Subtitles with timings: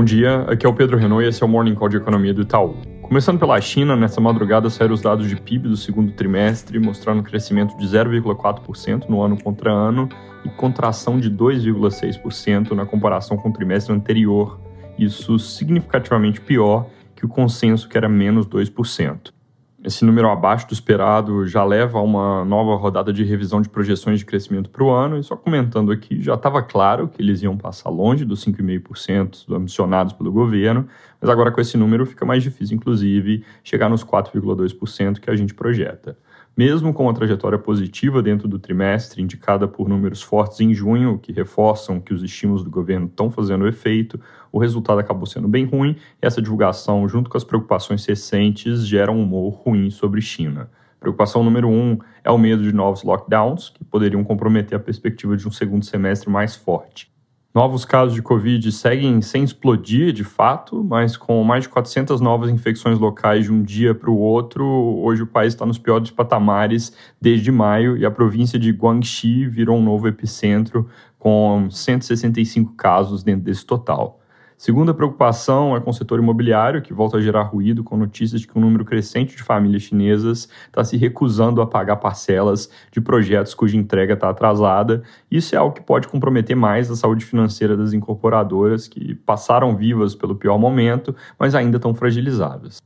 [0.00, 2.32] Bom dia, aqui é o Pedro Renault e esse é o Morning Call de Economia
[2.32, 2.74] do Itaú.
[3.02, 7.22] Começando pela China, nessa madrugada saíram os dados de PIB do segundo trimestre, mostrando um
[7.22, 10.08] crescimento de 0,4% no ano contra ano
[10.42, 14.58] e contração de 2,6% na comparação com o trimestre anterior.
[14.98, 19.34] Isso significativamente pior que o consenso, que era menos 2%.
[19.82, 24.18] Esse número abaixo do esperado já leva a uma nova rodada de revisão de projeções
[24.18, 27.56] de crescimento para o ano, e só comentando aqui, já estava claro que eles iam
[27.56, 30.86] passar longe dos 5,5% ambicionados pelo governo,
[31.18, 35.54] mas agora com esse número fica mais difícil, inclusive, chegar nos 4,2% que a gente
[35.54, 36.18] projeta.
[36.60, 41.32] Mesmo com uma trajetória positiva dentro do trimestre, indicada por números fortes em junho, que
[41.32, 44.20] reforçam que os estímulos do governo estão fazendo efeito,
[44.52, 49.10] o resultado acabou sendo bem ruim e essa divulgação, junto com as preocupações recentes, gera
[49.10, 50.70] um humor ruim sobre China.
[51.00, 55.48] Preocupação número um é o medo de novos lockdowns, que poderiam comprometer a perspectiva de
[55.48, 57.10] um segundo semestre mais forte.
[57.52, 62.48] Novos casos de Covid seguem sem explodir de fato, mas com mais de 400 novas
[62.48, 66.96] infecções locais de um dia para o outro, hoje o país está nos piores patamares
[67.20, 73.42] desde maio e a província de Guangxi virou um novo epicentro, com 165 casos dentro
[73.42, 74.19] desse total.
[74.60, 78.46] Segunda preocupação é com o setor imobiliário, que volta a gerar ruído com notícias de
[78.46, 83.54] que um número crescente de famílias chinesas está se recusando a pagar parcelas de projetos
[83.54, 85.02] cuja entrega está atrasada.
[85.30, 90.14] Isso é algo que pode comprometer mais a saúde financeira das incorporadoras, que passaram vivas
[90.14, 92.82] pelo pior momento, mas ainda estão fragilizadas.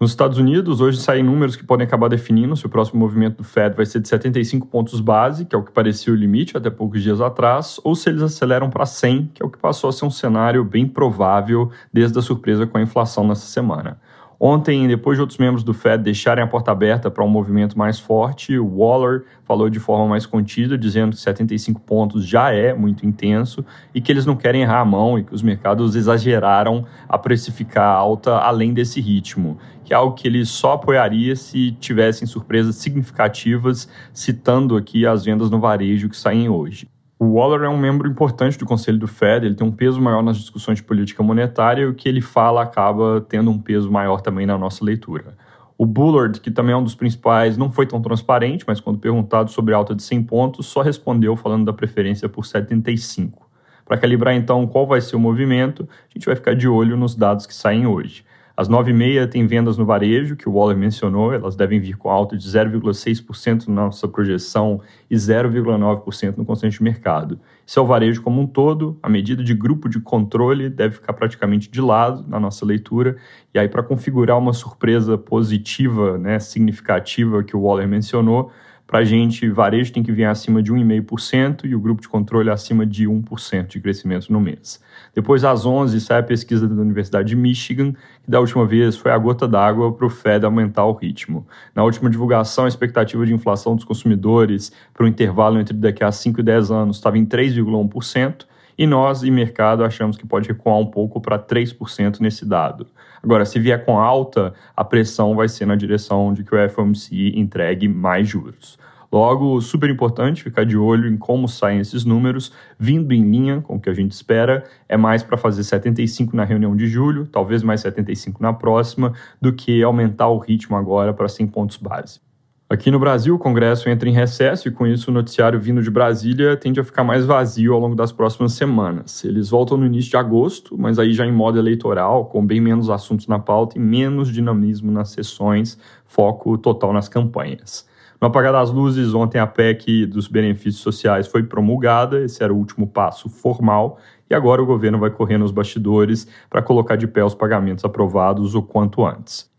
[0.00, 3.44] Nos Estados Unidos, hoje saem números que podem acabar definindo se o próximo movimento do
[3.44, 6.70] Fed vai ser de 75 pontos base, que é o que parecia o limite até
[6.70, 9.92] poucos dias atrás, ou se eles aceleram para 100, que é o que passou a
[9.92, 14.00] ser um cenário bem provável desde a surpresa com a inflação nessa semana.
[14.42, 18.00] Ontem, depois de outros membros do Fed deixarem a porta aberta para um movimento mais
[18.00, 23.04] forte, o Waller falou de forma mais contida, dizendo que 75 pontos já é muito
[23.04, 23.62] intenso
[23.94, 27.94] e que eles não querem errar a mão e que os mercados exageraram a precificar
[27.94, 33.90] alta além desse ritmo, que é algo que ele só apoiaria se tivessem surpresas significativas,
[34.10, 36.88] citando aqui as vendas no varejo que saem hoje.
[37.22, 40.22] O Waller é um membro importante do Conselho do Fed, ele tem um peso maior
[40.22, 44.22] nas discussões de política monetária e o que ele fala acaba tendo um peso maior
[44.22, 45.36] também na nossa leitura.
[45.76, 49.50] O Bullard, que também é um dos principais, não foi tão transparente, mas quando perguntado
[49.50, 53.46] sobre a alta de 100 pontos, só respondeu falando da preferência por 75.
[53.84, 57.14] Para calibrar então qual vai ser o movimento, a gente vai ficar de olho nos
[57.14, 58.24] dados que saem hoje.
[58.60, 62.36] Às 9h30 tem vendas no varejo, que o Waller mencionou, elas devem vir com alta
[62.36, 67.40] de 0,6% na nossa projeção e 0,9% no constante de mercado.
[67.66, 71.14] Isso é o varejo como um todo, a medida de grupo de controle deve ficar
[71.14, 73.16] praticamente de lado na nossa leitura,
[73.54, 78.52] e aí para configurar uma surpresa positiva, né, significativa que o Waller mencionou,
[78.90, 82.50] para a gente, varejo tem que vir acima de 1,5% e o grupo de controle
[82.50, 84.82] acima de 1% de crescimento no mês.
[85.14, 89.12] Depois, às 11 sai a pesquisa da Universidade de Michigan, que da última vez foi
[89.12, 91.46] a gota d'água para o Fed aumentar o ritmo.
[91.72, 96.10] Na última divulgação, a expectativa de inflação dos consumidores para o intervalo entre daqui a
[96.10, 98.44] 5 e 10 anos estava em 3,1%,
[98.80, 102.86] e nós, e mercado, achamos que pode recuar um pouco para 3% nesse dado.
[103.22, 107.34] Agora, se vier com alta, a pressão vai ser na direção de que o FOMC
[107.36, 108.78] entregue mais juros.
[109.12, 113.76] Logo, super importante ficar de olho em como saem esses números, vindo em linha com
[113.76, 114.64] o que a gente espera.
[114.88, 119.52] É mais para fazer 75 na reunião de julho, talvez mais 75 na próxima, do
[119.52, 122.29] que aumentar o ritmo agora para 100 pontos base.
[122.72, 125.90] Aqui no Brasil, o Congresso entra em recesso e, com isso, o noticiário vindo de
[125.90, 129.24] Brasília tende a ficar mais vazio ao longo das próximas semanas.
[129.24, 132.88] Eles voltam no início de agosto, mas aí já em modo eleitoral, com bem menos
[132.88, 135.76] assuntos na pauta e menos dinamismo nas sessões,
[136.06, 137.88] foco total nas campanhas.
[138.20, 142.56] No apagar das luzes, ontem a PEC dos benefícios sociais foi promulgada, esse era o
[142.56, 143.98] último passo formal,
[144.30, 148.54] e agora o governo vai correr nos bastidores para colocar de pé os pagamentos aprovados
[148.54, 149.50] o quanto antes.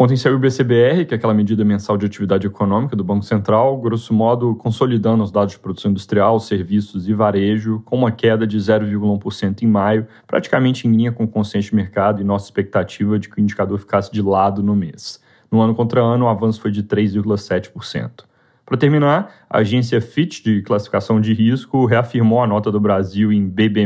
[0.00, 3.76] Ontem saiu o BCBR, que é aquela medida mensal de atividade econômica do Banco Central,
[3.78, 8.56] grosso modo consolidando os dados de produção industrial, serviços e varejo, com uma queda de
[8.56, 13.28] 0,1% em maio, praticamente em linha com o consenso de mercado e nossa expectativa de
[13.28, 15.20] que o indicador ficasse de lado no mês.
[15.50, 18.24] No ano contra ano, o avanço foi de 3,7%.
[18.64, 23.48] Para terminar, a agência Fitch de classificação de risco reafirmou a nota do Brasil em
[23.48, 23.82] BB-,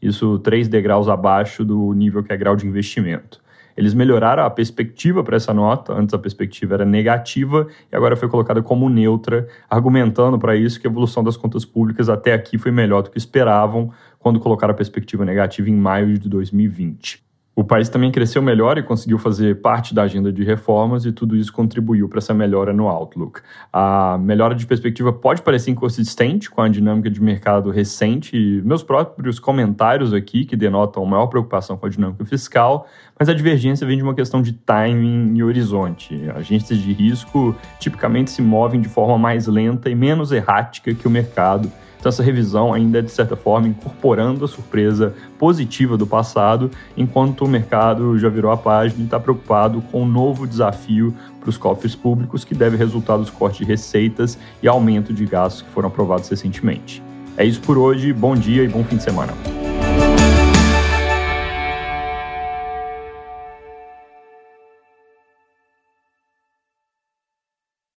[0.00, 3.46] isso 3 degraus abaixo do nível que é grau de investimento.
[3.78, 8.28] Eles melhoraram a perspectiva para essa nota, antes a perspectiva era negativa e agora foi
[8.28, 12.72] colocada como neutra, argumentando para isso que a evolução das contas públicas até aqui foi
[12.72, 17.27] melhor do que esperavam quando colocaram a perspectiva negativa em maio de 2020.
[17.58, 21.34] O país também cresceu melhor e conseguiu fazer parte da agenda de reformas, e tudo
[21.34, 23.40] isso contribuiu para essa melhora no outlook.
[23.72, 28.84] A melhora de perspectiva pode parecer inconsistente com a dinâmica de mercado recente, e meus
[28.84, 32.86] próprios comentários aqui, que denotam maior preocupação com a dinâmica fiscal,
[33.18, 36.30] mas a divergência vem de uma questão de timing e horizonte.
[36.36, 41.10] Agências de risco tipicamente se movem de forma mais lenta e menos errática que o
[41.10, 46.70] mercado então, essa revisão ainda é, de certa forma, incorporando a surpresa positiva do passado,
[46.96, 51.50] enquanto o mercado já virou a página e está preocupado com um novo desafio para
[51.50, 55.70] os cofres públicos, que deve resultar dos cortes de receitas e aumento de gastos que
[55.70, 57.02] foram aprovados recentemente.
[57.36, 59.32] É isso por hoje, bom dia e bom fim de semana.